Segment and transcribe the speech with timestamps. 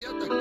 [0.00, 0.37] Я так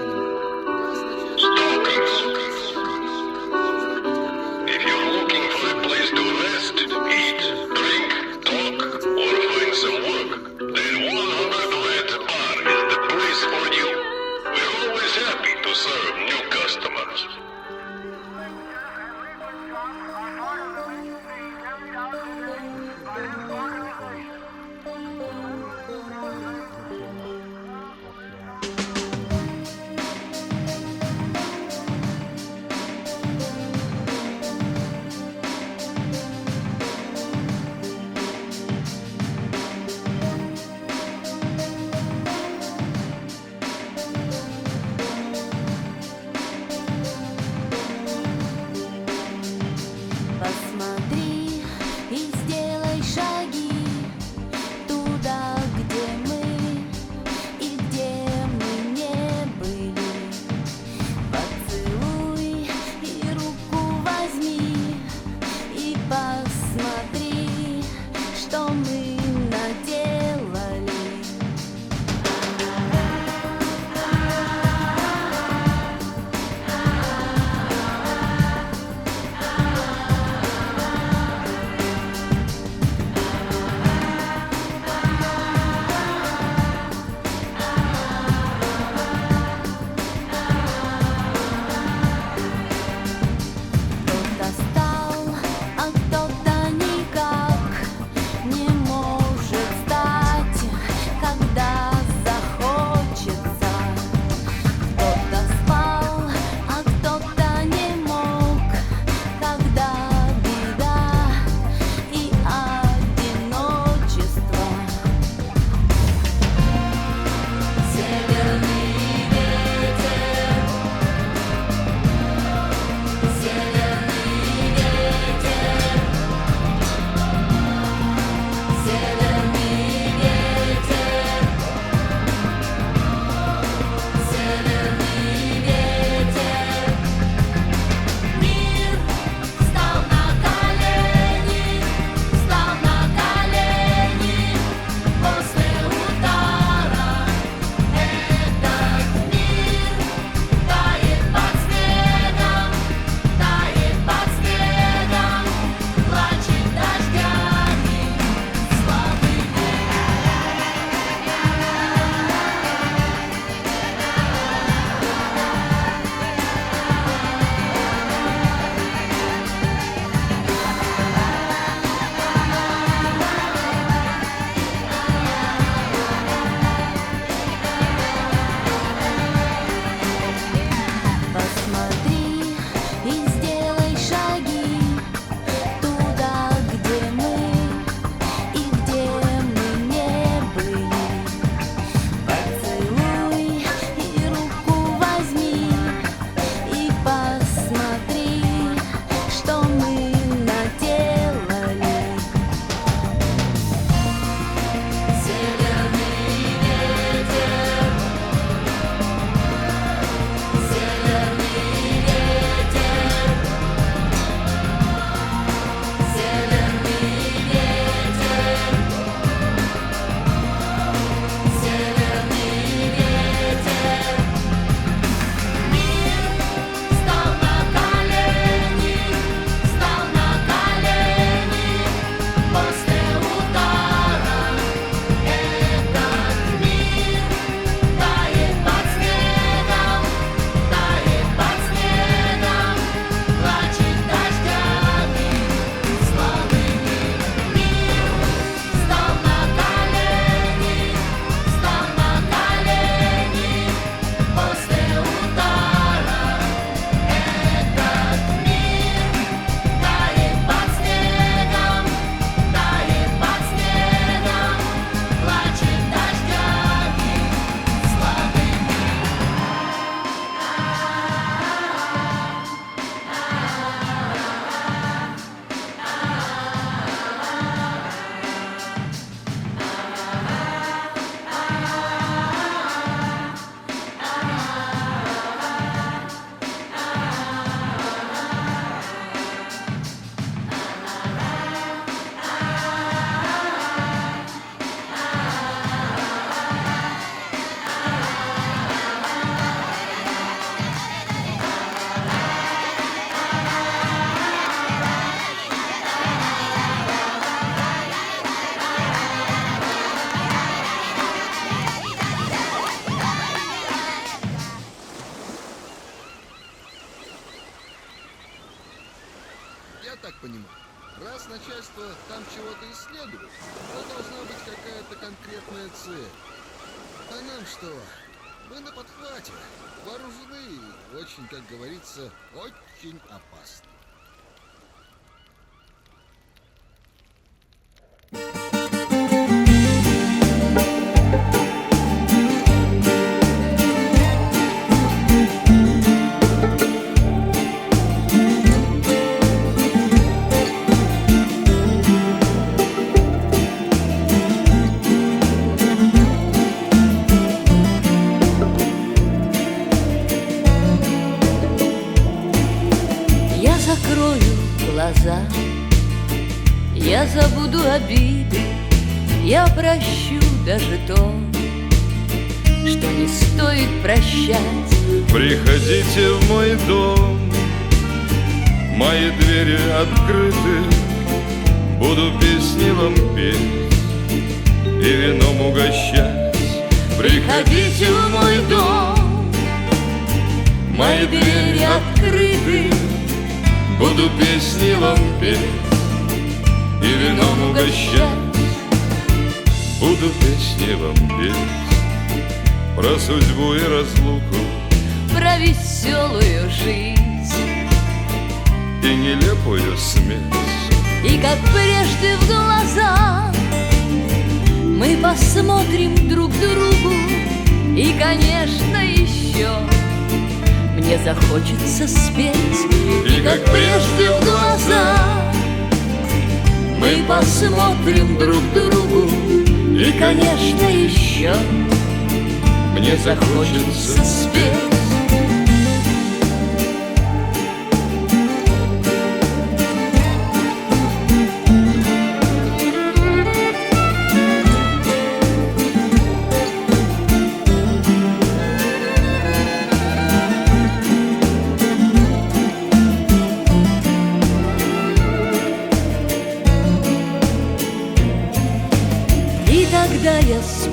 [338.12, 338.37] Bye.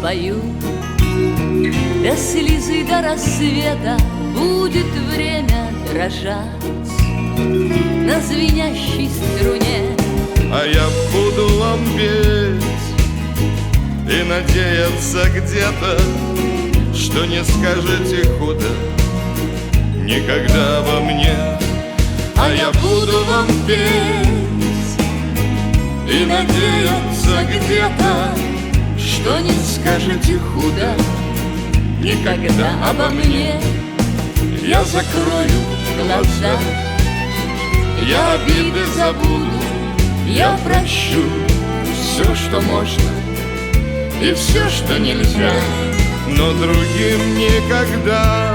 [0.05, 0.39] Спою
[2.03, 3.97] До слезы до рассвета
[4.35, 4.85] Будет
[5.15, 6.63] время дрожать
[8.07, 9.97] На звенящей струне.
[10.53, 12.63] А я буду вам петь
[14.07, 15.99] И надеяться где-то
[16.95, 18.69] Что не скажете худо
[19.97, 21.35] Никогда обо мне.
[22.37, 24.29] А я буду вам петь
[26.07, 28.54] И надеяться где-то
[29.25, 30.95] Что не скажете худо.
[31.99, 33.59] Никогда обо мне
[34.63, 35.63] Я закрою
[35.97, 36.59] глаза.
[38.07, 39.63] Я обиды забуду
[40.27, 41.23] Я прощу
[41.95, 43.03] Все, что можно
[44.21, 45.55] И все, что нельзя.
[46.29, 48.55] Но другим никогда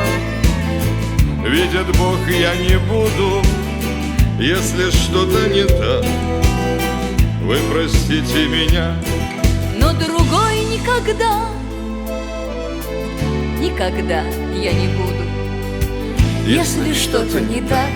[1.47, 3.41] Видит Бог, я не буду.
[4.39, 6.05] Если что-то не так
[7.41, 8.93] Вы простите меня.
[9.79, 10.48] Но другой
[10.79, 11.49] никогда.
[13.59, 14.23] Никогда
[14.55, 15.23] я не буду.
[16.45, 17.89] Если что-то не так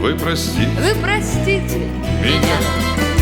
[0.00, 0.68] Вы простите.
[0.80, 1.78] Вы простите
[2.22, 2.58] меня.
[2.96, 3.15] Вы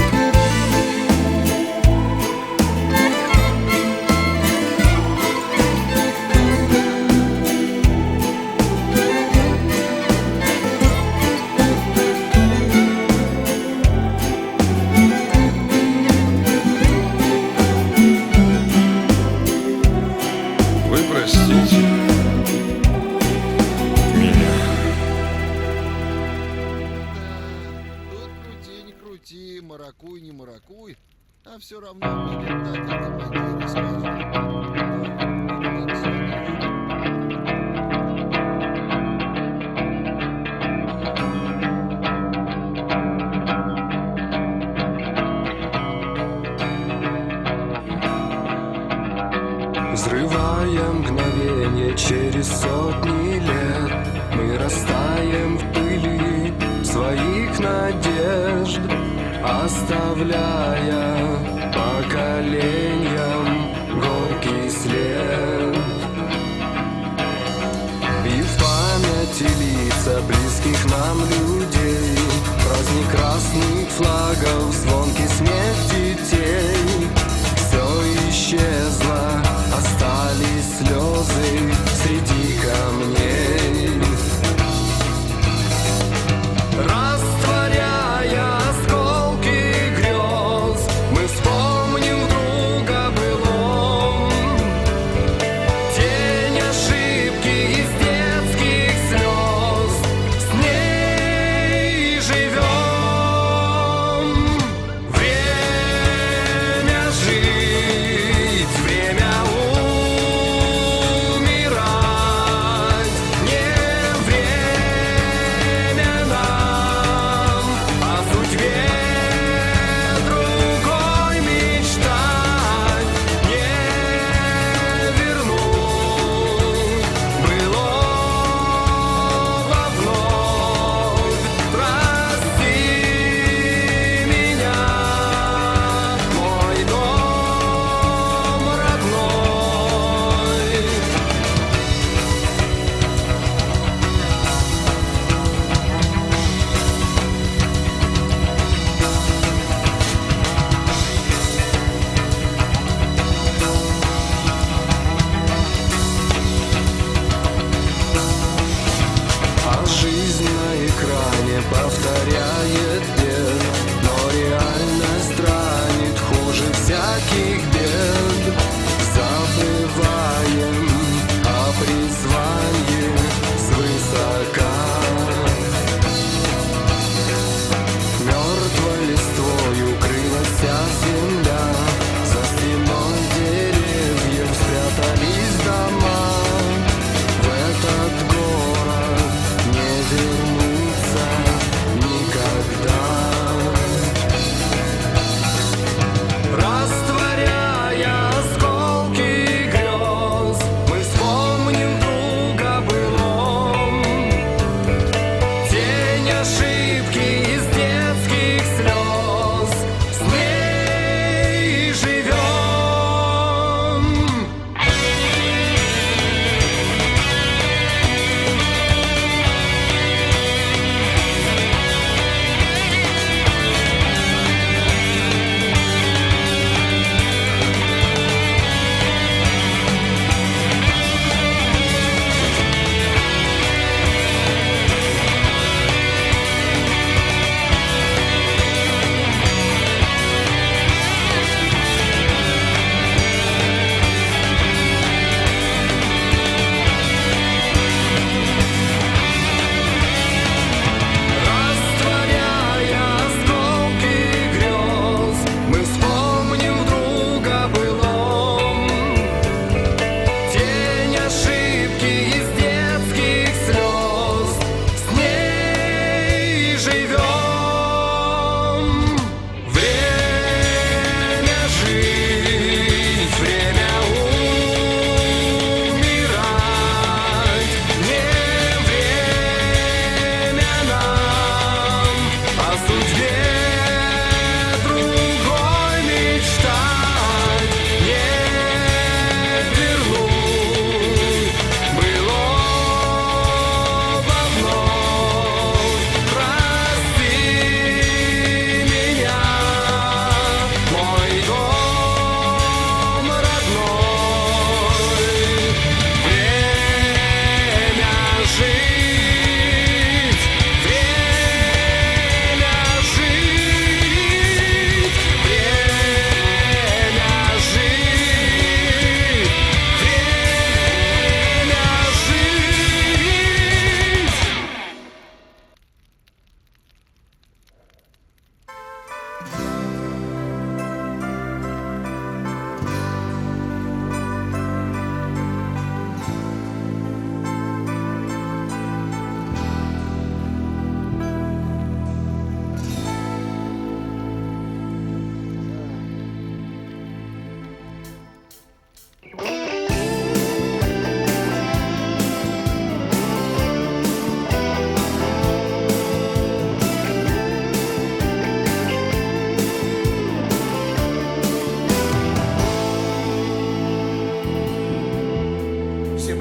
[29.65, 30.97] маракуй, не маракуй,
[31.45, 33.81] а все равно будет так, как всё.
[49.93, 53.24] Взрывая мгновение через сотни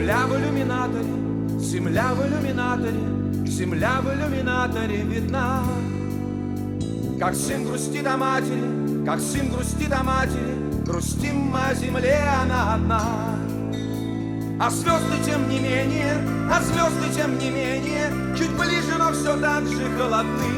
[0.03, 1.05] Земля в иллюминаторе,
[1.62, 5.63] земля в иллюминаторе, земля в иллюминаторе видна.
[7.22, 10.55] Как сын грустит о матери, как сын грустит о матери,
[10.86, 13.01] грустим мы о земле, она одна.
[14.60, 16.17] А звезды тем не менее,
[16.51, 20.51] а звезды тем не менее, чуть ближе, но все так же холодны.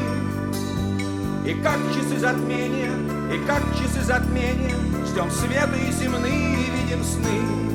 [1.46, 2.90] И как часы затмения,
[3.32, 4.74] и как часы затмения,
[5.06, 7.65] ждем света и земные, и видим сны.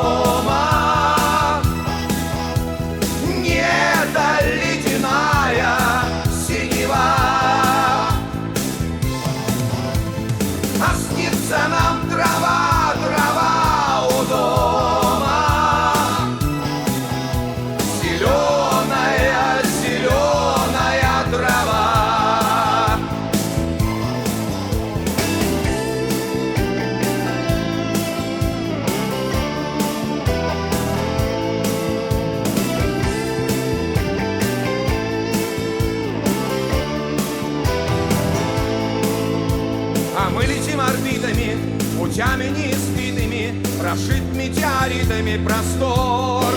[45.84, 46.54] простор.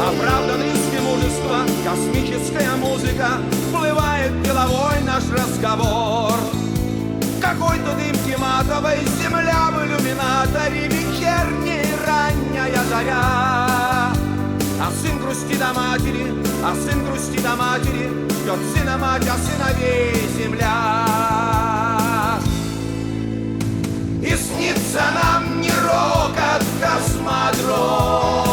[0.00, 3.28] Оправдан риски мужества, космическая музыка
[3.68, 6.32] Вплывает в деловой наш разговор.
[7.40, 14.12] Какой-то дымки матовой, земля в иллюминаторе, вечерней ранняя заря.
[14.80, 16.32] А сын грусти до матери,
[16.64, 18.10] а сын грусти до матери,
[18.42, 21.06] Ждет сына мать, а сыновей земля.
[24.20, 28.51] И снится нам не рок от космоса, madrugada.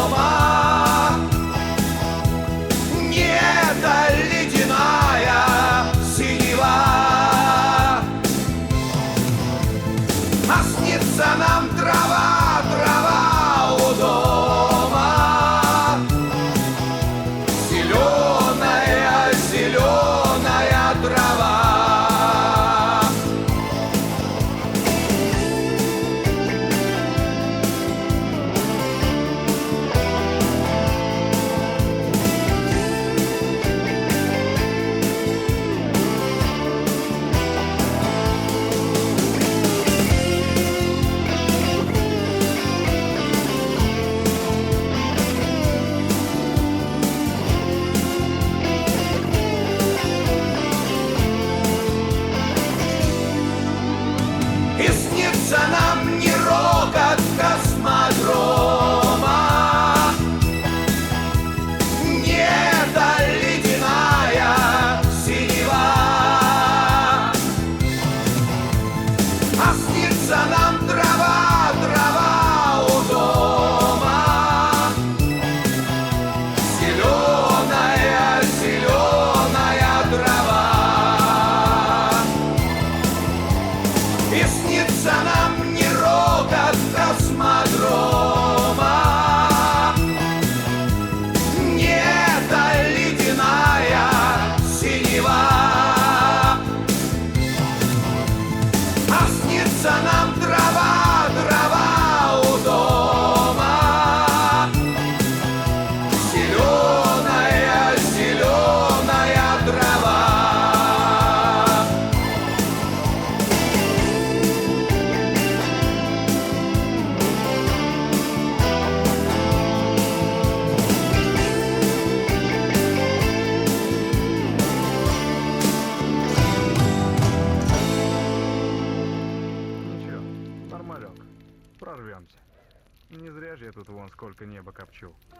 [135.00, 135.39] sure.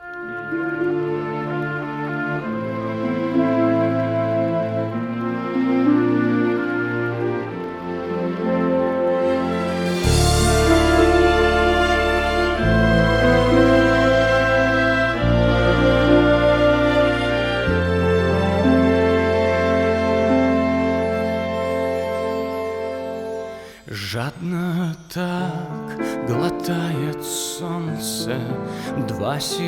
[29.21, 29.61] Flash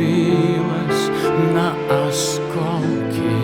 [0.00, 1.10] разбилась
[1.52, 1.68] на
[2.08, 3.36] осколки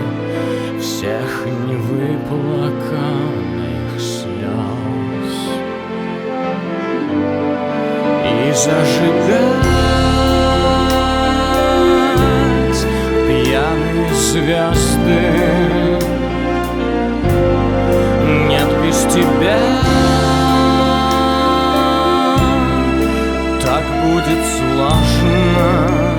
[0.81, 1.31] Всех
[1.67, 5.35] невыплаканных слез.
[8.25, 9.67] И зажигать
[13.27, 15.25] пьяные звезды.
[18.49, 19.61] Нет без тебя
[23.63, 26.16] Так будет сложно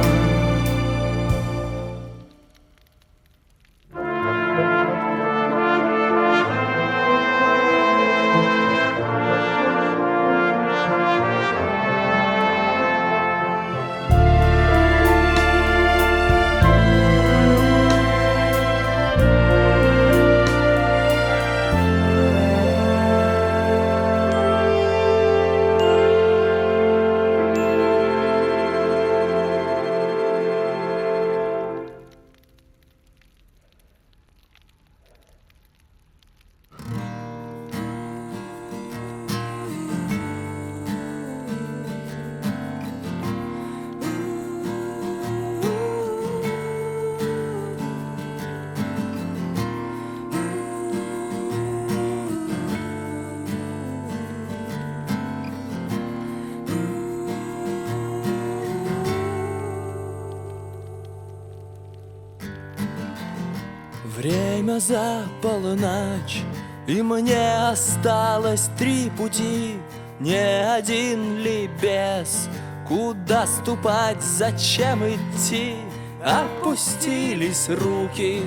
[64.88, 66.44] за полночь
[66.88, 69.76] И мне осталось три пути.
[70.20, 72.48] Не один ли без
[72.88, 75.76] Куда ступать, зачем идти?
[76.24, 78.44] Опустились руки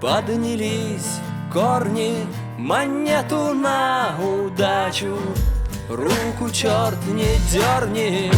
[0.00, 1.18] Поднялись
[1.52, 2.14] корни
[2.58, 5.18] Монету на удачу.
[5.88, 8.30] Руку черт не дерни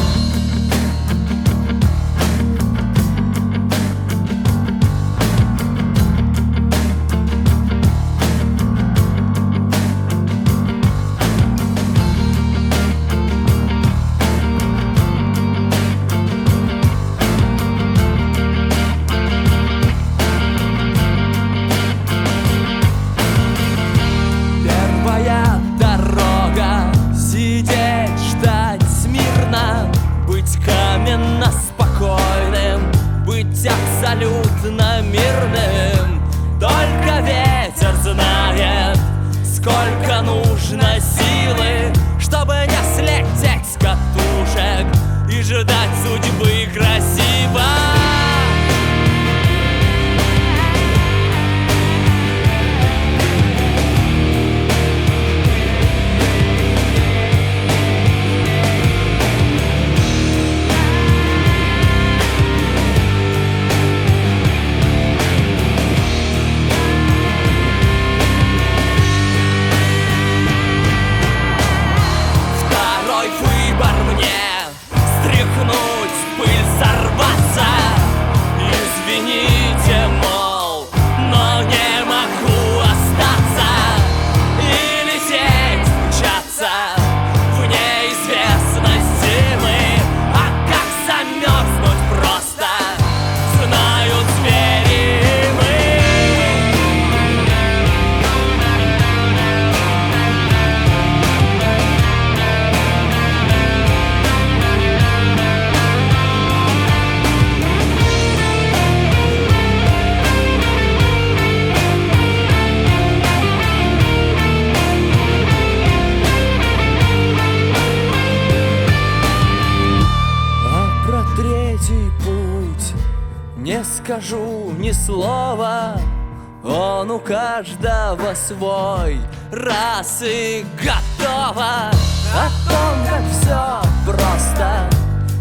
[127.09, 129.19] Он у каждого свой.
[129.51, 131.91] Раз и готово.
[132.35, 134.91] О том, как все просто.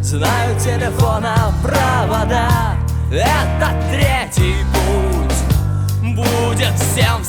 [0.01, 2.77] Знаю телефона провода
[3.12, 6.15] Это третий путь.
[6.15, 7.21] Будет всем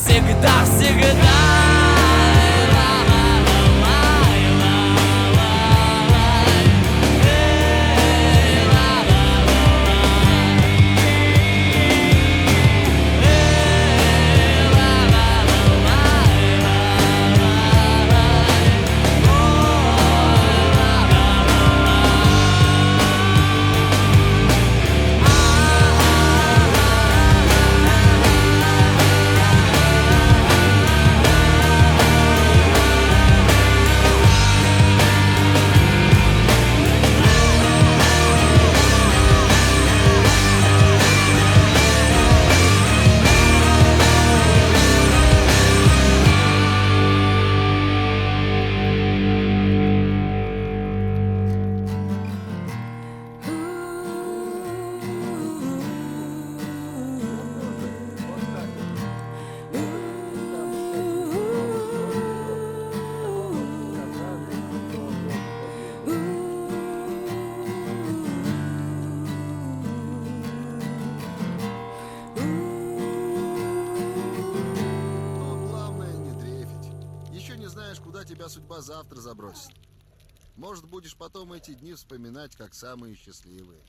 [78.49, 79.73] судьба завтра забросит.
[80.57, 83.83] Может, будешь потом эти дни вспоминать как самые счастливые.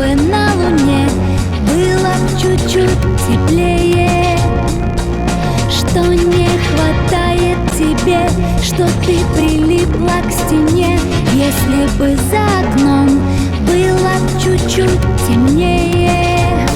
[0.00, 1.10] бы на луне
[1.68, 4.38] было чуть-чуть теплее.
[5.68, 8.26] Что не хватает тебе,
[8.62, 10.98] что ты прилипла к стене.
[11.34, 13.20] Если бы за окном
[13.66, 16.66] было чуть-чуть темнее.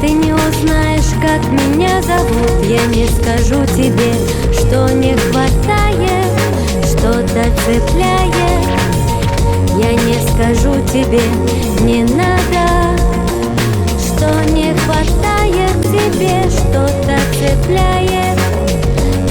[0.00, 2.66] Ты не узнаешь, как меня зовут.
[2.68, 4.14] Я не скажу тебе,
[4.52, 6.30] что не хватает
[6.84, 8.49] Что-то цепляет
[10.34, 11.20] скажу тебе,
[11.82, 12.96] не надо
[13.98, 18.38] Что не хватает тебе Что-то цепляет.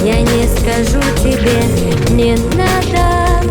[0.03, 1.61] Я не скажу тебе,
[2.15, 3.43] не надо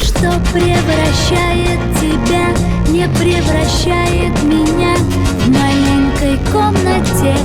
[0.00, 2.48] Что превращает тебя,
[2.88, 4.96] не превращает меня.
[5.38, 7.36] В маленькой комнате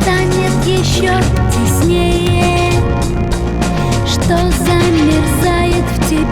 [0.00, 1.12] станет еще
[1.50, 2.72] теснее.
[4.06, 5.33] Что замерзает в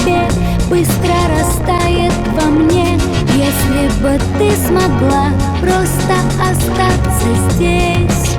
[0.03, 0.23] тебе,
[0.69, 2.99] быстро растает во мне.
[3.35, 8.37] Если бы ты смогла просто остаться здесь.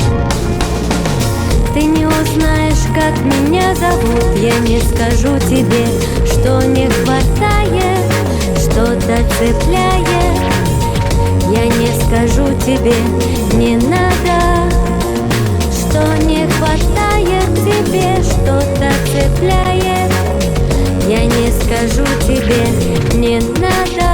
[1.74, 4.38] Ты не узнаешь, как меня зовут.
[4.38, 5.88] Я не скажу тебе,
[6.44, 8.04] что не хватает
[8.58, 10.06] Что-то цепляет
[11.50, 12.94] Я не скажу тебе,
[13.54, 14.70] не надо
[15.72, 20.13] Что не хватает тебе Что-то цепляет
[21.08, 22.66] Я не скажу тебе,
[23.18, 24.13] не надо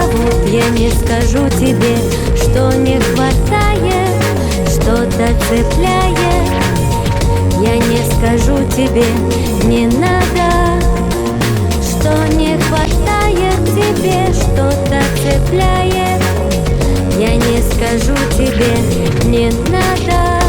[0.00, 1.96] зовут Я не скажу тебе,
[2.36, 4.22] что не хватает
[4.68, 6.16] Что-то цепляет.
[7.60, 9.04] Я не скажу тебе,
[9.64, 10.82] не надо
[11.82, 16.22] Что не хватает тебе Что-то цепляет.
[17.18, 18.76] Я не скажу тебе,
[19.24, 20.45] не надо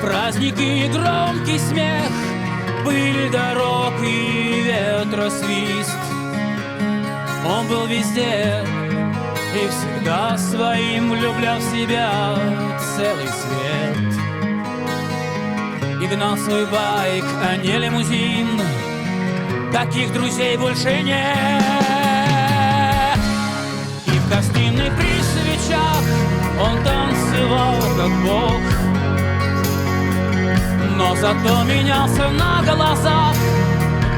[0.00, 2.10] праздники и громкий смех
[2.84, 5.98] Пыль дорог и ветросвист
[7.46, 8.64] Он был везде
[9.52, 12.36] и всегда своим влюблял в себя
[12.96, 14.14] целый свет.
[16.00, 18.60] И гнал свой байк, а не лимузин
[19.72, 21.64] Таких друзей больше нет.
[24.06, 26.02] И в гостиной при свечах
[26.60, 28.69] Он танцевал как бог
[31.00, 33.34] Но зато менялся на глазах.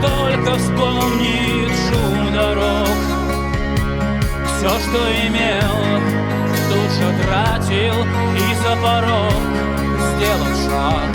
[0.03, 2.99] Только вспомнит шум дорог.
[4.47, 5.77] Все, что имел,
[6.69, 7.97] тут же тратил
[8.37, 9.43] И за порог
[10.17, 11.11] сделал шаг.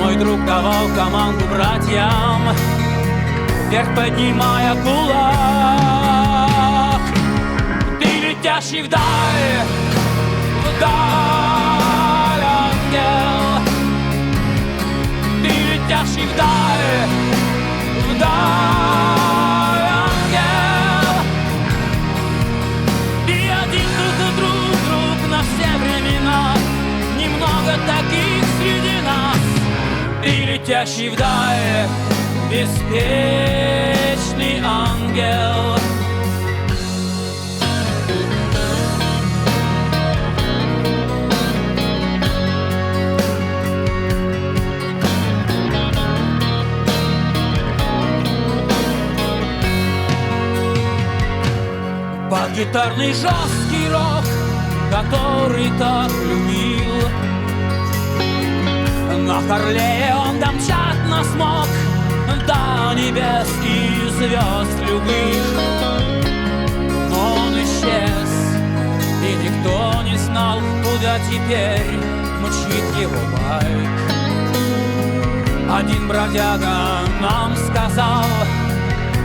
[0.00, 2.42] Мой друг давал команду братьям
[3.70, 6.02] Вверх поднимая кулак.
[8.00, 9.62] Ты летящий вдаль
[10.76, 13.21] Вдаль, ангел
[15.92, 16.30] Chociaż i w
[18.24, 18.62] ангел.
[23.28, 23.30] И
[23.64, 26.42] один друг за друг, друг на все времена.
[27.18, 29.42] Немного таких среди нас.
[30.24, 31.88] И летящий вдаль
[32.50, 33.82] беспечный
[34.64, 35.91] ангел.
[52.32, 54.24] Под гитарный жесткий рок,
[54.90, 56.94] который так любил.
[59.26, 60.96] На Харлее он домчать
[61.34, 61.66] смог
[62.46, 65.44] До небес и звезд любых.
[67.10, 68.30] Но он исчез,
[69.22, 71.98] и никто не знал Куда теперь
[72.40, 73.90] мчит его байк.
[75.70, 78.24] Один бродяга нам сказал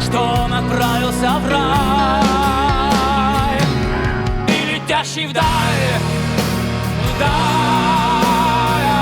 [0.01, 2.66] Что он отправился в рай
[4.87, 5.43] летящий вдаль,
[7.15, 7.29] вдаль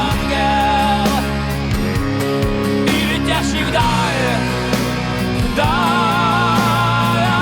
[0.09, 1.05] ангел,
[2.87, 4.25] и летящий вдаль,
[5.51, 5.67] вдаль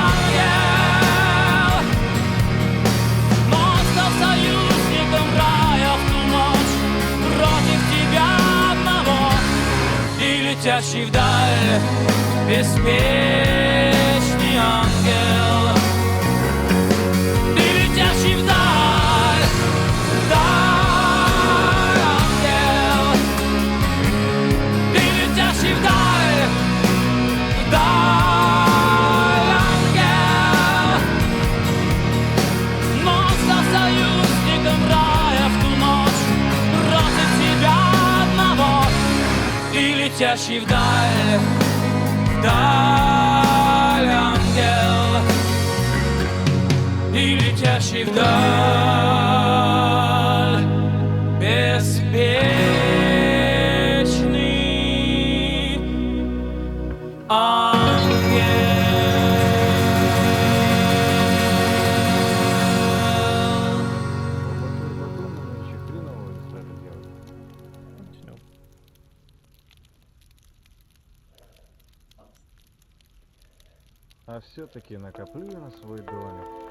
[0.03, 0.51] ангел.
[3.49, 6.75] Но он стал союзником рая в ту ночь
[7.37, 8.27] против тебя
[8.73, 9.21] одного,
[10.19, 11.79] и летящий вдаль
[12.49, 12.93] беспечный
[14.57, 15.02] ангел.
[40.33, 41.39] Летящий вдаль,
[42.39, 45.21] вдаль ангел.
[47.13, 49.32] И летящий вдаль
[74.73, 76.62] Все-таки накоплю на свой домик,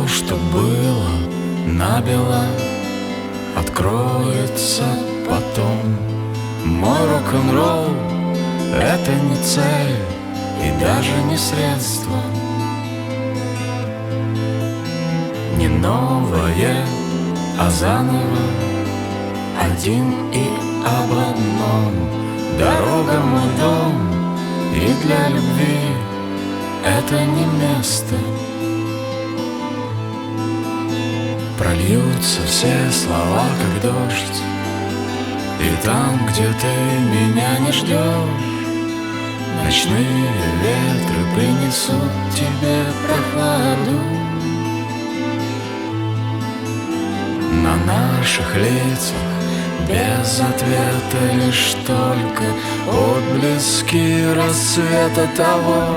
[0.00, 1.10] то, что было
[1.66, 2.44] набело,
[3.56, 4.84] откроется
[5.28, 5.96] потом.
[6.64, 7.88] Мой рок-н-ролл—
[8.74, 9.96] это не цель
[10.64, 12.16] и даже не средство.
[15.58, 16.84] Не новое,
[17.58, 18.46] а заново,
[19.62, 20.46] один и
[20.82, 21.92] об одном.
[22.58, 24.34] Дорога мой дом,
[24.74, 25.80] и для любви
[26.84, 28.16] это не место.
[31.80, 34.42] Прольются все слова, как дождь.
[35.60, 37.96] И там, где ты меня не ждешь
[39.62, 40.28] Ночные
[40.62, 43.98] ветры принесут тебе прохладу.
[47.62, 49.16] На наших лицах
[49.88, 52.44] без ответа лишь только
[52.88, 55.96] Отблески рассвета того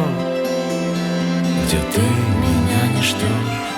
[1.66, 3.72] Где ты меня не ждешь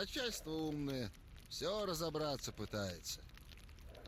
[0.00, 1.12] Начальство умное,
[1.50, 3.20] все разобраться пытается.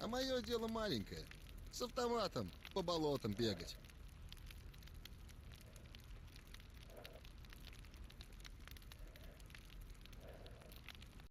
[0.00, 1.22] А мое дело маленькое.
[1.70, 3.76] С автоматом по болотам бегать.